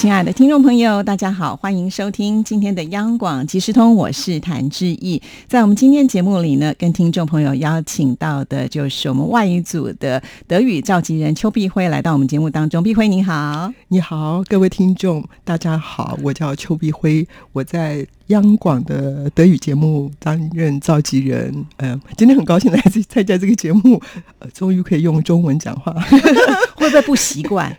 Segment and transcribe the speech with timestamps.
[0.00, 5.20] 亲爱的听众朋友，大家好，欢迎收听今天的央广即时通，我是谭志毅。
[5.46, 12.82] 在我们今天节目里呢，跟听众朋友邀请到的就是我们外语组的德语召集人邱碧辉来到我们节目当中。
[12.82, 21.66] 碧辉你好，你好，各位听众大家好，我叫邱碧辉，我在央广的德语节目担任召集人。
[21.76, 24.00] 嗯，今天很高兴来参加这个节目，
[24.38, 25.92] 呃，终于可以用中文讲话，
[26.74, 27.76] 会不会不习惯？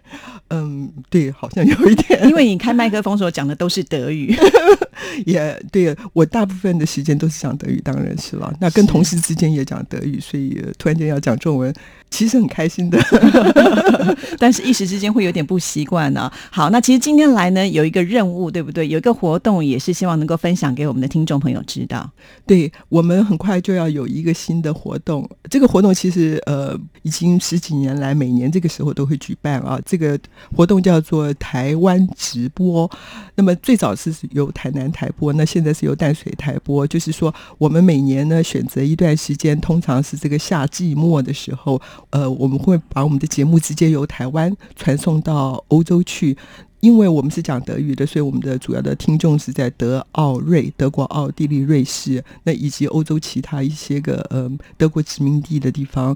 [0.54, 4.36] 嗯，对，好像有一点，因为你开麦克风所讲的都是德语，
[5.26, 8.54] 也对我大部分的时间都是讲德语，当然是了。
[8.60, 11.74] 那跟同事之间也讲德语，所以突然间要讲中文，
[12.10, 13.00] 其实很开心的，
[14.38, 16.30] 但是一时之间会有点不习惯呢。
[16.52, 18.86] 好，那其实今天来呢，有一个任务，对不对？
[18.86, 22.12] 有一个活动，也是希望能够分享给我们的听众朋友知道。
[22.46, 30.20] 对我们很快就要有一个新的活动，这个活动其实呃，已经十几年来每年这个时候都会举办啊，这个。
[30.56, 32.90] 活动叫做台湾直播，
[33.36, 36.86] 那么最早是由台南台播，那现在是由淡水台播。
[36.88, 46.38] 就是说，我们每年呢选择一段时间，通常是这个夏季末的时候，呃，我们会把我们的节目直接由台湾传送到欧洲去。
[46.82, 56.16] 因为我们是讲德语的，所以我们的主要的听众是在德、奥、瑞、德国、奥地利、瑞士，那以及欧洲其他一些个呃德国殖民地的地方，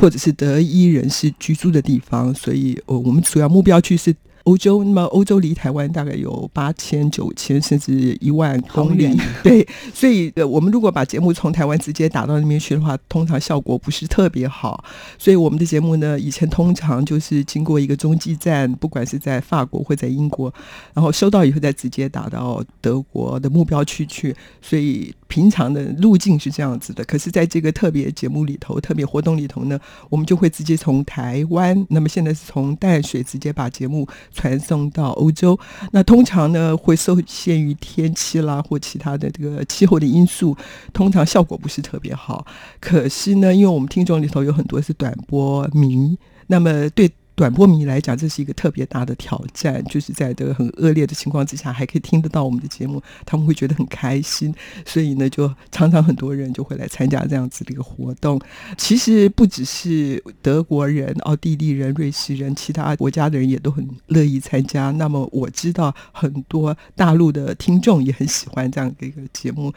[0.00, 4.14] 或者是德裔人士居住的地方，所以呃我们主要目标区是。
[4.48, 9.14] 欧洲，那么欧洲离台湾大概有八千、九千，甚至一万公里。
[9.44, 14.82] 对，所以呃，我们如果把节目从台湾直接打到那边去的话，通常效果不是特别好。
[15.18, 20.50] 所以我们的节目呢，以前通常就是经过一个中继站，不管是在法国或在英国，
[20.94, 24.34] 然后收到以后再直接打到德国的目标区去。
[24.62, 27.04] 所以平常的路径是这样子的。
[27.04, 29.78] 可是在这个特别节目里头、特别活动里头呢，
[30.08, 34.08] 我们就会直接从台湾，那么现在是从淡水直接把节目。
[34.38, 35.58] 传送到欧洲，
[35.90, 40.56] 那通常呢会受限于天气啦或其他的这个气候的因素，
[40.92, 42.46] 通常效果不是特别好。
[42.80, 46.16] 可是呢，因为我们听众里头有很多是短波迷，
[46.46, 47.10] 那么对。
[47.38, 54.52] 短波迷来讲，这是一个特别大的挑战，就是在这个很恶劣的情况之下，还可以听得到我们的节目，他们会觉得很开心。
[54.84, 58.40] 所以呢，就常常很多人就会来参加这样子的一个活动。
[58.76, 64.90] 其实不只是德国人、奥地利人、瑞士人，其他国家的人也都很乐意参加。
[64.90, 69.72] 那么我知道很多大陆的听众也很喜欢这样的一个节目。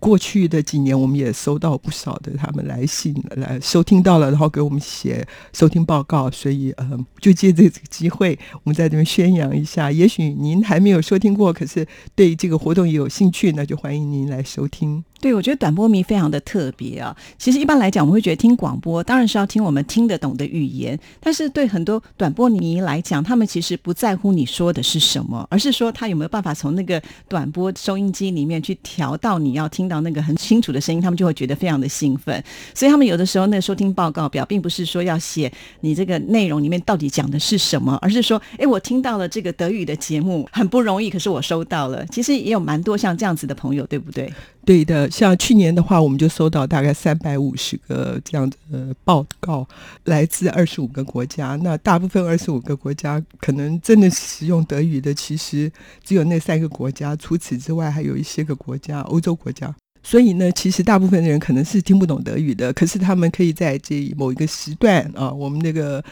[0.00, 6.30] 过去的几年，我们也收到不少的他们来信，来收听到了，然后给我们写收听报告。
[6.30, 9.92] 所以，嗯，就借这个机会，我们在这边宣扬一下。
[9.92, 15.04] 也许您还没有收听过，可是对这个活动也有兴趣，那就欢迎您来收听。
[15.22, 17.16] 对，我觉得短波迷非常的特别啊。
[17.38, 32.42] 其实一般来讲，我们会觉得听广播当然是要听我们听得懂的语言，但是对很多短波迷来讲，他们其实不在乎你说的是什么，而是说他有没有办法从那个短波收音机里面去调到你要听到那个很清楚的声音，他们就会觉得非常的兴奋。
[32.74, 35.48] 所以他们有的时候那个收听报告表，并不是说要写
[35.82, 42.04] 你这个内容里面到底讲的是什么，而是说，哎，我听到了这个德语的节目很不容易，可是我收到了。
[42.06, 44.32] 其实也有蛮多像这样子的朋友，对不对？
[44.64, 49.66] 对的，像去年的话，我们就收到大概三百五十个这样的报告，
[50.04, 51.56] 来自二十五个国家。
[51.64, 55.70] 那大部分二十五个国家，可能真的使用德语的，其实
[56.04, 57.16] 只有那三个国家。
[57.16, 59.74] 除此之外，还有一些个国家，欧洲国家。
[60.04, 66.02] 所以呢，其实大部分的人可能是听不懂德语的，可是他们可以在这某一个时段啊，我们那个。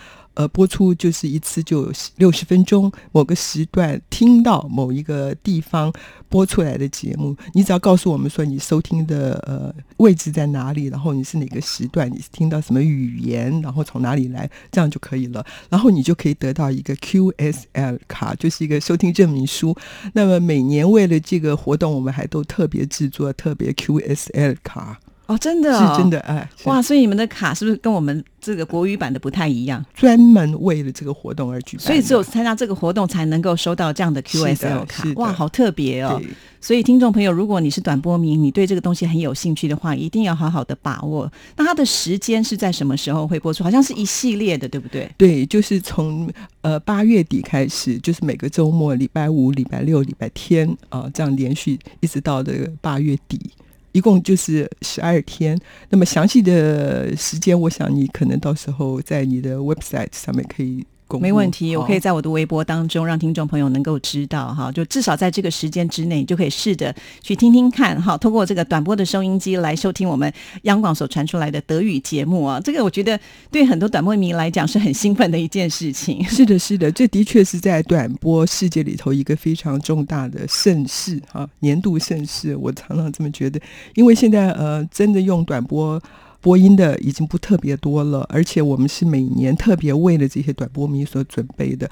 [0.41, 5.93] 呃，播出就是一次就六十分钟，某个时段听到某一个地方
[6.31, 15.45] 播出来的节目，你只要告诉我们说你收听的呃位置在哪里，然后你是哪个时段，你是听到什么语言，然后从哪里来，这样就可以了。
[15.69, 19.77] 然后你就可以得到一个 QSL 卡，就是一个收听证明书。
[20.15, 24.99] 那么每年为了这个活动，我们还都特别制作特别 QSL 卡。
[25.31, 26.51] 哦，真的是真的哎！
[26.65, 29.85] 哇，所以你们的卡是不是跟我们这个国语版的不太一样？
[29.95, 35.05] 专门为了这个活动而举办，所以只有参加这个活动才能够收到这样的 QSL 卡。
[35.15, 36.21] 哇，好特别哦！
[36.61, 41.31] 所以听众朋友，如果你是短波迷，你对这个东西很有兴趣的话，一定要好好的把握。
[41.57, 43.63] 那它的时间是在什么时候会播出？
[43.63, 45.09] 好像是一系列的，对不对？
[45.17, 46.29] 对，就是从
[46.63, 53.39] 呃八月底开始，就是每个周末，礼拜五、礼拜六、礼拜天啊，这样连续一直到这个八月底。
[53.93, 55.59] 一共就是十二天，
[55.89, 60.87] 那么详细的时间，我想你可能到时候在你的 website 上面可以。
[61.19, 73.19] 没问题，我可以在我的微博当中让听众朋友能够知道哈，就至少在这个时间之内，就可以试着去听听看哈，通过这个短波的收音机来收听我们央广所传出来的德语节目啊，这个我觉得
[73.51, 76.23] 对很多短波迷来讲是很兴奋的一件事情。
[76.29, 82.55] 是的，是的，这的确是在短波世界里头一个非常重大的盛事哈，年度盛事。
[82.57, 83.61] 我常常这么觉得，
[83.95, 86.01] 因为现在呃，真的用短波。
[86.41, 91.91] 播音的已经不特别多了，而且我们是每年特别为了这些短波迷所准备的。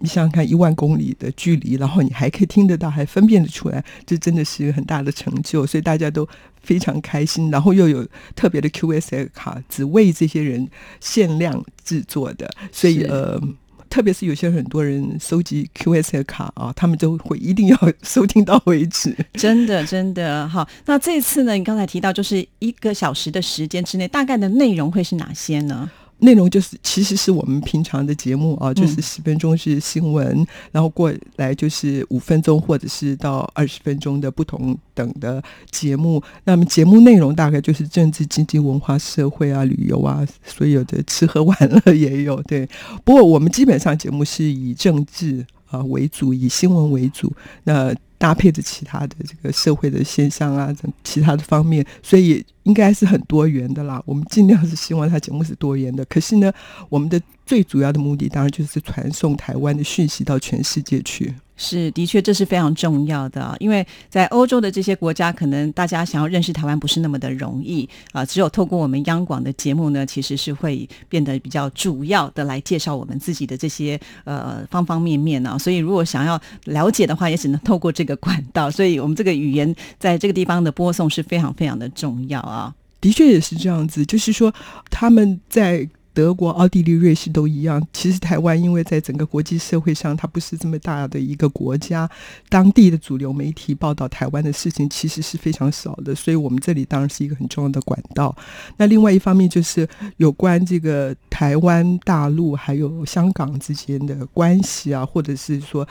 [0.00, 6.28] 你想想看，一万公里的距离，然后你还可以听得到，还分辨得出来，这真的是一个很大的成就，所以大家都
[6.62, 7.50] 非常开心。
[7.50, 10.68] 然后又有特别的 QSL 卡，只为这些人
[11.00, 13.40] 限量制作的，所以呃。
[13.88, 19.16] 特别是有些很多人收集 QSL 卡啊，他们都会一定要收听到为止。
[19.34, 20.68] 真的，真的好。
[20.84, 25.90] 那这次呢，你刚才提到就是一个小时的时间之内，大概的内容会是哪些呢？
[26.18, 36.22] 内容就是其实是我们平常的节目啊，就是嗯十分钟是新闻，然后过来就是五分钟或者是到二十分钟的不同等的节目。
[36.44, 42.42] 那么节目内容大概就是政治、经济、文化、社会啊、旅游啊，所有的吃喝玩乐也有。
[42.44, 42.66] 对，
[43.04, 47.32] 不过我们基本上节目是以政治啊、为主，以新闻为主。
[47.64, 47.94] 那
[48.26, 54.02] 搭配着其他的这个社会的现象啊，等其他的方面，所以应该是很多元的啦。
[54.04, 56.04] 我们尽量是希望它节目是多元的。
[56.06, 56.52] 可是呢，
[56.88, 61.32] 我们的最主要的目的当然就是传送台湾的讯息到全世界去。
[61.58, 68.22] 是，的确，这是非常重要的啊，因为在欧洲的这些国家，可能大家想要认识台湾不是那么的容易啊。
[68.22, 75.56] 只有透过我们央广的节目呢，其实是会变得比较主要的来介绍我们自己的这些呃方方面面啊。
[75.56, 78.70] 所以，如果想要了解的话，也只能透过这个管道。
[78.72, 82.74] 所以我们这个语言在这个地方的播送是非常非常的重要啊。
[83.00, 84.52] 的确也是这样子，就是说
[84.90, 87.86] 他们在德国、奥地利、瑞士都一样。
[87.92, 92.10] 其实台湾因为在整个国际社会上，它不是这么大的一个国家，
[92.48, 98.34] 当地的主流媒体报道台湾的事情其实是非常少的，所以我们这里当然是一个很重要的管道。
[98.78, 99.86] 那另外一方面就是
[100.16, 105.86] 有关这个台湾、大陆还有香港之间的关系啊，或者是说。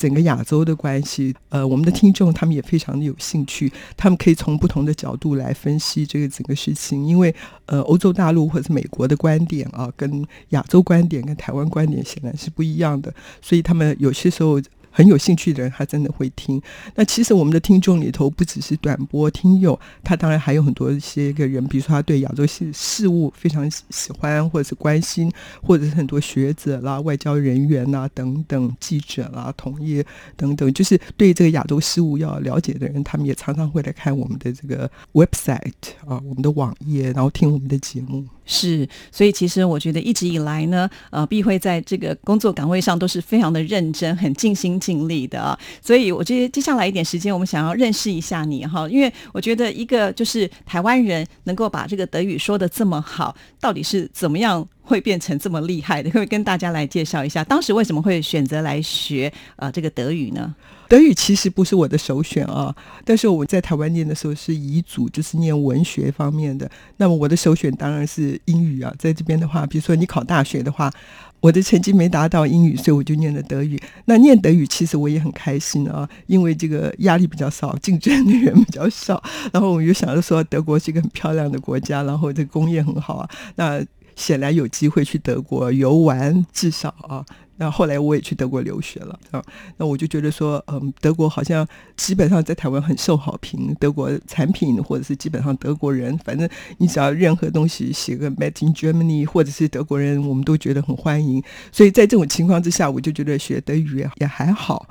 [0.00, 7.34] 整个亚洲的关系，呃，我们的听众他们也非常的有兴趣，他们可以从不同的角度来分析这个整个事情，因为
[7.66, 13.12] 呃，欧洲大陆或者是美国的观点啊，跟亚洲观点、跟台湾观点显然是不一样的，
[13.42, 14.58] 所以他们有些时候。
[14.90, 16.60] 很有兴趣的人，他真的会听。
[16.94, 25.30] 那其实我们的听众里头不只是短波听友，他当然还有很多一些个人，比如说他对亚洲事事务非常喜欢或者是关心，
[25.62, 30.04] 或者是很多学者啦、外交人员啦等等记者啦、同业
[30.36, 35.72] 等等，就是对这个亚洲事务要了解的人，他们也常常会来看我们的这个 website
[36.06, 38.24] 啊，我们的网页，然后听我们的节目。
[38.52, 45.56] 是，所以其实我觉得一直以来呢，呃，碧慧在这个工作岗位上都是非常的认真、很尽心尽力的啊。
[45.80, 56.10] 所以我觉得接下来一点时间，我们想要认识一下你哈，因为我觉得一个就是台湾人能够把这个德语说的这么好，到底是怎么样会变成这么厉害的？
[56.10, 60.52] 可以跟大家来介绍一下，当时为什么会选择来学呃这个德语呢？
[60.90, 66.68] 德语其实不是我的首选啊，但是我在台湾念的时候是乙组，就是念文学方面的。
[66.96, 70.92] 那么我的首选当然是英语啊，在这边的话，比如说你考大学的话，
[71.38, 73.80] 我的成绩没达到英语，所以我就念了德语。
[74.06, 79.22] 那念德语其实我也很开心啊，因为这个压力比较少，竞争的人比较少。
[79.52, 83.80] 然后我就想着说，德国是一个很漂亮的国家，然后这个工业很好啊，那
[84.16, 87.24] 显然有机会去德国游玩，至少啊。
[87.60, 89.44] 那后来我也去德国留学了啊，
[89.76, 96.48] 那我就觉得说，嗯，德国好像基本上在台湾很受好评，德国产品或者是基本上德国人，反正
[96.78, 101.42] 你只要任何东西写个 Made in Germany 或者是德国人，我们都觉得很欢迎。
[101.70, 104.88] 所以在这种情况之下，我就觉得学德语也还好。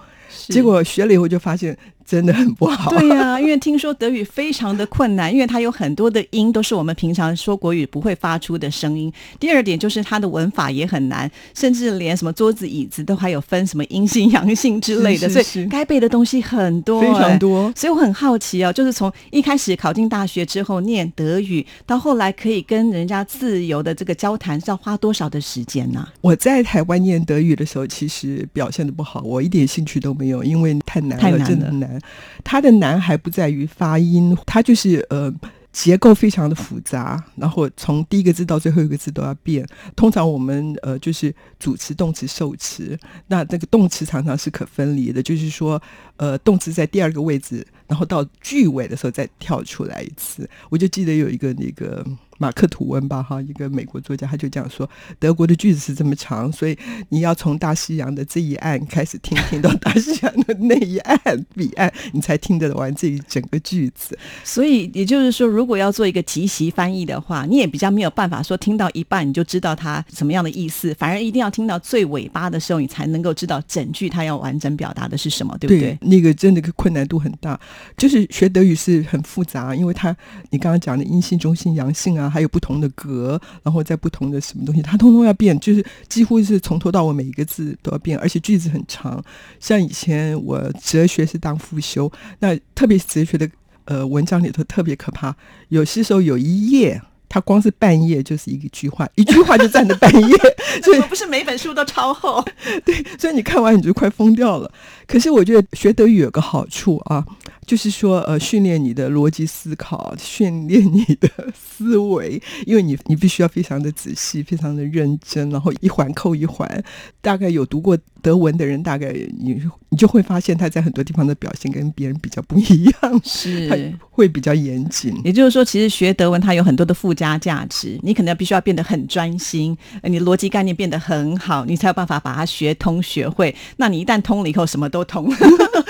[0.48, 1.76] 结果学了以后就发现
[2.10, 2.90] 真的很不好。
[2.90, 9.14] 对呀、啊，因为听说德语非常的困难，因为它有很多的音都是我们平常说国语不会发出的声音。
[9.40, 17.72] 第二点就是它的文法也很难，甚至连什么桌子、椅子都还有分什么阴性、阳性之类的，是是所以该背的东西很多、非常多。
[17.76, 31.99] 所以我很好奇哦，就是从一开始考进大学之后念德语，到后来可以跟人家自由的这个交谈，是要花多少的时间呢、我在台湾念德语的时候，其实表现的不好，我一点兴趣都没有，因为太难了，太难了真的很
[32.44, 35.34] 它的难还不在于发音，它就是呃。
[35.72, 39.64] 结构非常的复杂，然后从第一个字到最后一个字都要变。
[39.96, 45.80] 通常我们呃就是主词、动词、受词，那这个动词常常是可分离的，就是说
[46.18, 50.50] 呃动词在第二个位置，然后到句尾的时候再跳出来一次。
[50.70, 52.06] 我就记得有一个那个
[52.38, 56.78] 马克吐温吧，哈，一个美国作家，他就讲说，德国的句子是这么长，所以
[57.10, 61.20] 你要从大西洋的这一岸开始听，听到大西洋的那一岸
[61.54, 64.18] 彼岸，你才听得完这一整个句子。
[64.46, 75.98] 所以也就是说，如果要做一个即席翻译的话，你也比较没有办法说听到一半你就知道它什么样的意思，反而一定要听到最尾巴的时候，你才能够知道整句它要完整表达的是什么，对不对？
[76.02, 77.60] 那个真的困难度很大，
[77.98, 80.16] 就是学德语是很复杂，因为它
[80.50, 89.24] 你刚刚讲的阴性、中性、阳性啊，还有不同的格，然后在不同的什么东西，它通通要变，就是几乎是从头到尾每一个字都要变，而且句子很长。
[89.60, 93.50] 像以前我哲学是当副修，那特别是哲学的
[93.86, 95.36] 呃文章里头特别可怕，
[95.70, 97.02] 有些时候有一页。
[97.32, 100.36] 它光是半页就是一个句话，一句话就占了半页，
[100.84, 102.44] 所以不是每本书都超厚。
[102.84, 104.72] 对，所以你看完你就快疯掉了。
[105.06, 107.24] 可是我觉得学德语有个好处啊，
[107.70, 116.84] 就是说呃，训练你的逻辑思考，训练你的思维，因为你你必须要非常的仔细，非常的认真，然后一环扣一环。
[117.22, 125.16] 大概有读过德文的人，大概你你就会发现他在很多地方的表现跟别人比较不一样，是会比较严谨。
[125.24, 133.56] 也就是说，其实学德文它有很多的附加价值，你可能必须要变得很专心，你逻辑概念变得很好，你才有办法把它学通学会。
[133.78, 135.38] 那你一旦通了以后，什么都通了，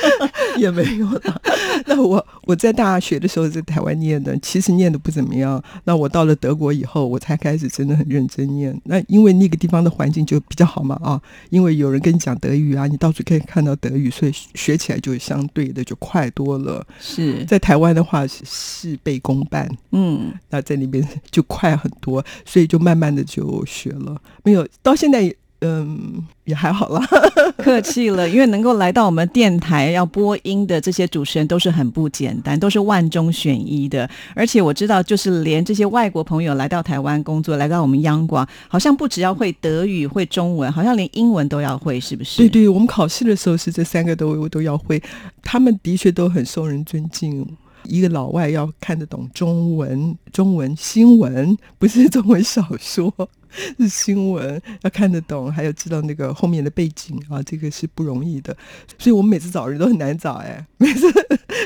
[0.59, 1.41] 也没有了。
[1.87, 5.61] 那我我在大学的时候在台湾念的，其实念的不怎么样。
[5.83, 8.79] 那我到了德国以后，我才开始真的很认真念。
[8.85, 16.85] 那因为那个地方的环境就比较好嘛啊，因为有人跟你讲德语啊，你到处可以看到德语，所以学起来就相对的就快多了。
[16.99, 24.21] 是在台湾的话是事倍功半，嗯，那在那边就快很多，所以就慢慢的就学了。
[24.43, 25.33] 没有到现在。
[25.61, 27.05] 嗯，也还好啦，
[27.57, 28.29] 客气了。
[28.29, 34.09] 因为能够来到我们电台要播音的这些主持人都是很不简单，都是万中选一的。
[34.33, 42.37] 而且我知道，就是连这些外国朋友来到台湾工作，来到我们央广，好像不只要会德语、会中文，好像连英文都要会，是不是？
[42.37, 45.01] 对对，我们考试的时候是这三个都都要会。
[45.43, 47.45] 他们的确都很受人尊敬。
[47.85, 53.11] 一个老外要看得懂中文，中文新闻不是中文小说。
[53.79, 58.55] 是新闻要看得懂，还有知道那个后面的背景啊，这个是不容易的。
[58.97, 61.07] 所以我们每次找人都很难找哎， 每次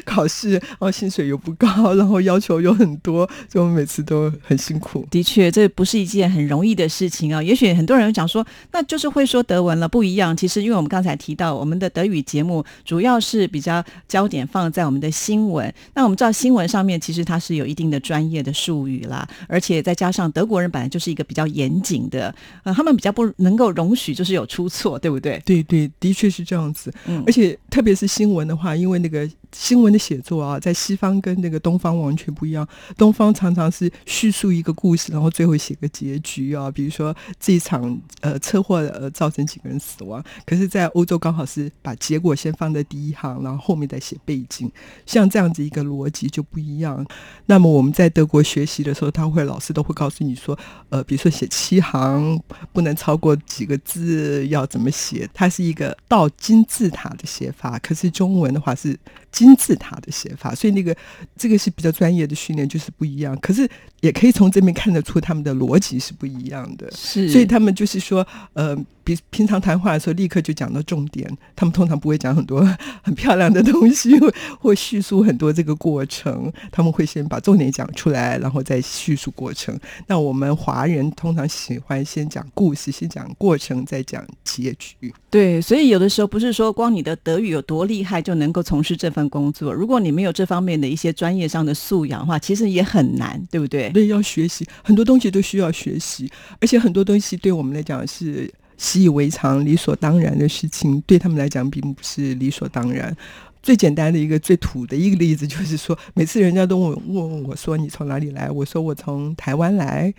[0.05, 5.05] 考试，然后薪水又不高， 然后要求又很多，所以我们每次都很辛苦。
[5.11, 7.41] 的确，这不是一件很容易的事情啊。
[7.43, 10.35] 也许很多人讲说，那就是会说德文了，不一样。
[10.35, 15.73] 其实，因为我们刚才提到，我们的德语节目主要是比较焦点放在我们的新闻。
[15.93, 21.72] 那我们知道新闻上面其实它是有一定的专业的术语啦，而且再加上德国人本来就是一个比较严。
[21.73, 25.41] 严谨的，呃，他们比较不能够容许，就是有出错，对不对？
[25.45, 26.93] 对对，的确是这样子。
[27.07, 32.67] 嗯，而且特别是新闻的话，因为那个新闻的写作啊，在西方跟那个东方完全不一样。
[32.97, 40.21] 东方常常是叙述一个故事，然后最后写个结局啊，比如说这一场呃车祸呃造成几个人死亡。
[40.45, 44.69] 可是，在欧洲刚好是把结果先放在第一行，然后后面再写背景，
[45.05, 47.05] 像这样子一个逻辑就不一样。
[47.45, 50.57] 那么我们在德国学习的时候，他会老师都会告诉你说，
[50.89, 51.47] 呃，比如说写。
[51.53, 52.41] 七行
[52.71, 55.29] 不能超过几个字，要怎么写？
[55.35, 58.97] 它是一个倒金字塔的写法，可是中文的话是
[59.33, 60.95] 金字塔的写法，所以那个
[61.35, 63.35] 这个是比较专业的训练，就是不一样。
[63.41, 63.67] 可是
[64.03, 68.77] 也可以从这边看得出他们的逻辑是不一样的，是，所以他们就是说，呃。
[69.05, 71.29] 比平常谈话的时候，立刻就讲到重点。
[71.57, 72.65] 他们通常不会讲很多
[73.01, 76.49] 很漂亮的东西， 或或叙述很多这个过程。
[76.71, 79.77] 他们会先把重点讲出来，然后再叙述过程。
[80.07, 85.13] 那我们华人通常喜欢先讲故事，先讲过程，再讲结局。
[85.29, 89.73] 对，所以有的时候不是说光你的德语有多厉害就能够从事这份工作。
[89.73, 93.89] 如果你没有这方面的一些专业上的素养的话，其实也很难，对不对？
[93.93, 98.51] 对，要学习很多东西都需要学习，而且很多东西对我们来讲是。
[98.75, 103.15] 习以为常、理所当然的事情，对他们来讲并不是理所当然。
[103.61, 110.11] 最简单的一个、最土的一个例子，就是说，每次人家都问问我说：“你从哪里来？”我说：“我从台湾来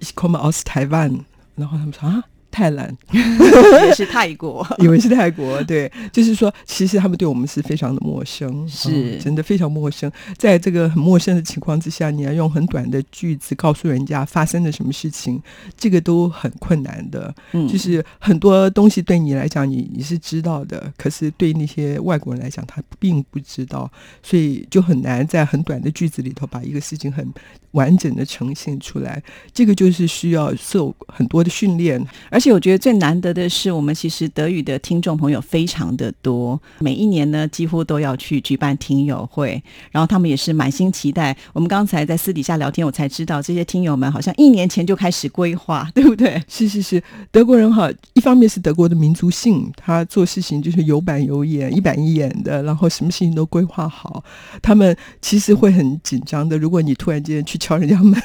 [0.00, 1.20] ，Ich komme aus Taiwan。”
[1.54, 10.10] 然后他们说：“啊。”泰兰，以为是泰国， 以为是泰国，对，就是说，其实他们对我们是非常的陌生，是真的非常陌生。
[10.36, 15.40] 在这个很陌生的情况之下，你要用很短的句子告诉人家发生了什么事情，
[15.76, 17.34] 这个都很困难的。
[17.52, 23.90] 嗯，就是很多东西对你来讲，你你是知道的，可是对那些外国人来讲，他并不知道，
[24.22, 27.26] 所以就很难在很短的句子里头把一个事情很
[27.72, 29.22] 完整的呈现出来。
[29.52, 32.40] 这个就是需要受很多的训练，而而。
[32.40, 41.36] 且我觉得最难得的是，我们其实德语的听众朋友非常的多，每一年呢几乎都要去举办听友会，然后他们也是满心期待。
[41.52, 46.40] 我们刚才在私底下聊天，我才知道这些听友们好像一年前就开始规划， 对不对？
[46.48, 47.02] 是是是，
[47.32, 54.22] 德国人哈，一方面是德国的民族性，他做事情就是有板有眼、一板一眼的，然后什么事情都规划好。
[54.62, 58.16] 他们其实会很紧张的，如果你突然间去敲人家门。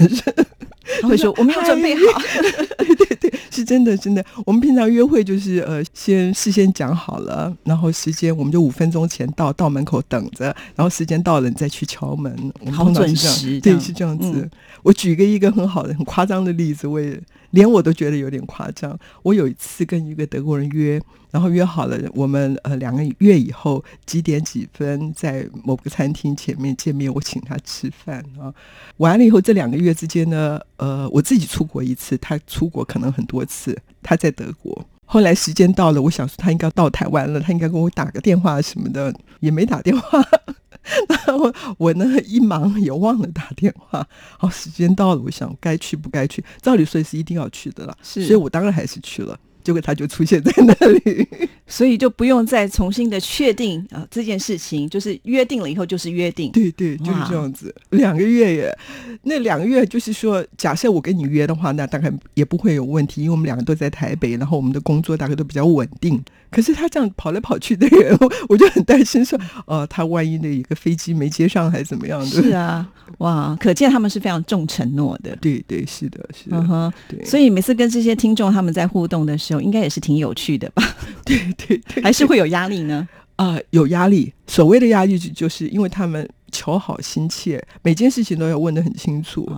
[1.02, 2.22] 他 会说：“我没有准备好。
[2.78, 4.24] ”对对对，是真的真的。
[4.46, 10.46] 我们平常约会就是呃，先事先讲好了，然后时间我们就五分钟前到，到门口等着，
[10.76, 12.34] 然后时间到了你再去敲门。
[12.72, 14.50] 好准时，对，是这样子。
[14.82, 17.20] 我举个一个很好的、很夸张的例子，我也
[17.52, 18.98] 连我都觉得有点夸张。
[19.22, 21.02] 我有一次跟一个德国人约。
[21.34, 28.54] 然后约好了，我们呃两个月以后几点几分在某个餐厅前面见面，我请他吃饭啊。
[28.98, 33.76] 完了以后这两个月之间呢，呃，我自己出国一次，他出国可能很多次。
[34.04, 40.22] 他在德国，后来时间到了，我想说他应该到台湾了，他应该给我打个电话什么的，也没打电话。
[41.10, 44.08] 然后我呢一忙也忘了打电话。
[44.38, 49.36] 好，时间到了，我想该去不该去，照理说是一定要去的了，所以我当然还是去了。
[49.64, 51.28] 结果他就出现在那里，
[51.66, 56.52] 所以就不用再重新的确定啊这件事情，就是约定了以后就是约定。
[56.52, 57.74] 对对，就是这样子。
[57.92, 58.78] 两个月耶，
[59.24, 66.22] 那两个月就是说，假设我跟你约的话，那大概也不会有问题，因为我们两个都在台北，然后我们的工作大概都比较稳定。
[66.54, 68.18] 可是他这样跑来跑去的人，
[68.48, 72.26] 我就很担心说，呃，他万一那一个飞机没接上还是怎么样的？
[72.26, 75.36] 是啊，哇，可见他们是非常重承诺的。
[75.38, 76.58] 对对，是的，是的。
[76.58, 77.26] 嗯哼，对。
[77.26, 80.84] 所以每次跟这些听众他们在互动的时候，应该也是挺有趣的吧？
[81.26, 83.08] 对对对，还是会有压力呢？
[83.36, 84.32] 啊，有压力。
[84.46, 89.52] 所谓的压力，就就是因为他们求好心切，每件事情都要问得很清楚。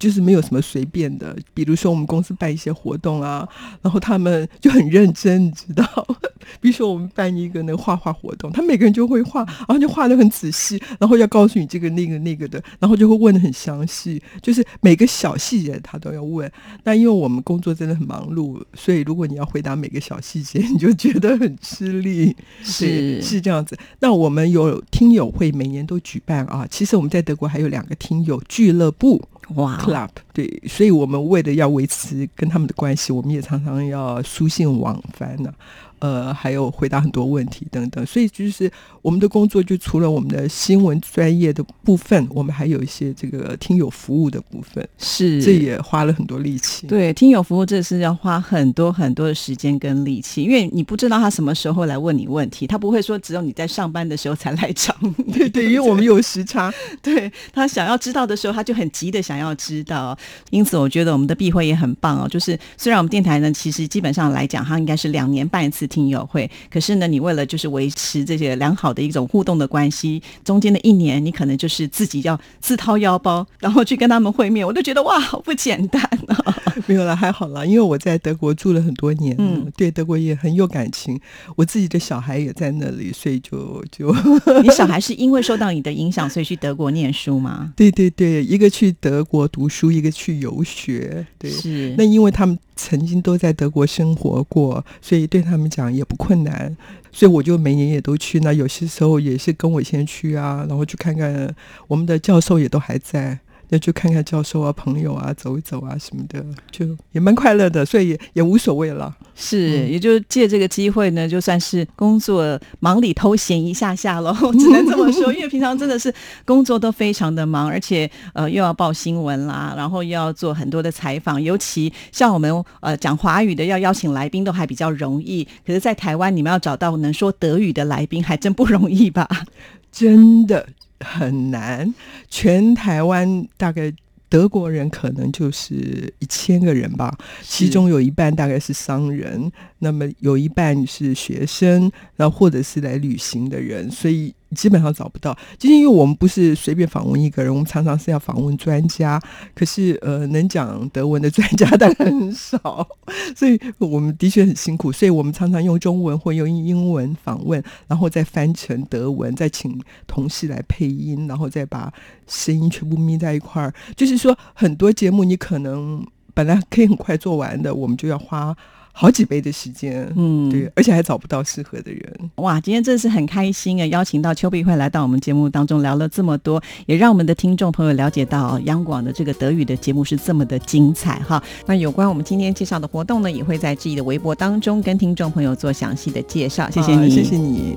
[0.00, 3.46] 就是没有什么随便的，比如说我们公司办一些活动啊，
[3.82, 5.86] 然后他们就很认真，你知道？
[6.60, 16.50] 比如说我们办一个那个画画活动，他每个人就会画，然后就画的很仔细，然后要告诉你这个那个那个的，然后就会问的很详细，就是每个小细节他都要问。
[16.82, 22.34] 那因为我们工作真的很忙碌，所以如果你要回答每个小细节，你就觉得很吃力。
[22.64, 23.76] 是是这样子。
[24.00, 26.66] 那我们有听友会，每年都举办啊。
[26.68, 29.22] 其实我们在德国还有两个听友俱乐部。
[29.56, 35.52] 哇，club 对，所以我们为了要维持跟他们的关系，我们也常常要书信往返呢。
[36.00, 46.86] 呃，还有回答很多问题等等，所以就是我们的工作就除了我们的新闻专业的部分，我们还有一些这个听友服务的部分，是这也花了很多力气。
[46.86, 54.96] 对，听友服务这是要花很多很多的时间跟力气，因为你不知道他什么时候来问你问题，他不会说只有你在上班的时候才来找。
[55.34, 60.16] 对对，因为我们有时差， 对他想要知道的时候，他就很急的想要知道。
[60.50, 62.28] 因此，我觉得我们的闭会也很棒哦。
[62.28, 65.90] 就是虽然我们电台呢，其实基本上来讲，它应该是两年办一次。
[65.90, 76.56] 听友会，可是呢，你为了就是维持这些良好的一种互动的关系，中间的一年，你可能就是自己要自掏腰包，然后去跟他们会面，我都觉得哇，好不简单啊！
[76.86, 81.20] 没有了，还好了，因为我在德国住了很多年，嗯，对德国也很有感情，
[81.56, 84.14] 我自己的小孩也在那里，所以就就
[84.62, 87.72] 你小孩是因为受到你的影响，所以去德国念书吗？
[87.76, 92.58] 对对对，一个去德国读书，一个去游学，对，是那因为他们。
[92.82, 96.74] 曾经都在德国生活过，所以对他们讲也不困难，
[97.12, 98.40] 所以我就每年也都去。
[98.40, 101.54] 那有些时候也是跟我先去啊，然后去看看
[101.88, 103.38] 我们的教授也都还在。
[103.70, 109.16] 要去看看教授啊、朋友啊、走一走啊什么的，就也蛮快乐的，所以也也无所谓了。
[109.34, 115.32] 是，也就借这个机会呢，就算是工作忙里偷闲一下下喽， 只能这么说。
[115.34, 116.12] 因为平常真的是
[116.44, 125.46] 工作都非常的忙，而且呃又要报新闻啦，然后又要做很多的采访，尤其像我们呃讲华语的，要邀请来宾都还比较容易。
[125.64, 129.28] 可是，在台湾你们要找到能说德语的来宾，还真不容易吧？
[129.92, 130.66] 真的。
[131.00, 131.92] 很难，
[132.28, 133.92] 全台湾大概
[134.28, 144.34] 德国人可能就是一千个人吧，其中有一半大概是商人，那么有一半是学生，然后或者是来旅行的人，所以。
[144.54, 149.20] 基本上找不到，就是因为我们不是随便访问一个人，我们常常是要访问专家。
[149.54, 152.86] 可是，呃，能讲德文的专家当然很少，
[153.36, 154.90] 所以我们的确很辛苦。
[154.90, 161.92] 所以我们常常用中文或用英文访问，然后再翻成德文，再请同事来配音，然后再把
[162.26, 163.72] 声音全部眯在一块儿。
[163.96, 168.56] 就是说，很多节目你可能本来可以很快做完的，我们就要花。
[169.00, 170.06] 好几倍的时间。
[170.14, 172.30] 嗯，对，而且还找不到适合的人。
[172.34, 173.86] 哇，今天真的是很开心啊！
[173.86, 181.42] 邀请到邱碧慧来到我们节目当中聊了这么多，也让我们的听众朋友了解到央广的这个德语的节目是这么的精彩哈。
[181.64, 186.68] 那有关我们今天介绍的活动呢，也会在自己的微博当中跟听众朋友做详细的介绍。
[186.68, 187.74] 谢谢你，谢谢你。